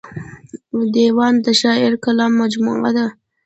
[0.93, 3.07] دېوان د شاعر د کلام مجموعه ده.